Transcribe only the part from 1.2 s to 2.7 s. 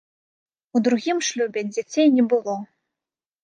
шлюбе дзяцей не было.